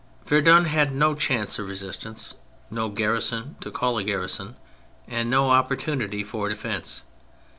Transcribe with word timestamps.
Verdun 0.25 0.65
had 0.65 0.91
no 0.91 1.13
chance 1.13 1.59
of 1.59 1.67
resistance, 1.67 2.33
no 2.71 2.89
garrison 2.89 3.55
to 3.61 3.69
call 3.69 3.99
a 3.99 4.03
garrison, 4.03 4.55
and 5.07 5.29
no 5.29 5.51
opportunity 5.51 6.23
for 6.23 6.49
defence. 6.49 7.03